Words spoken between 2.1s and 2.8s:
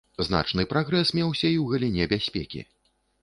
бяспекі.